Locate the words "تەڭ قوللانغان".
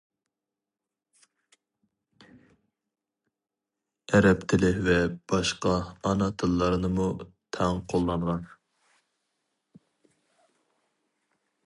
7.59-8.49